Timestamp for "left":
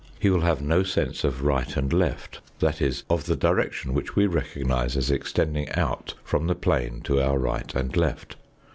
1.93-2.39, 7.95-8.35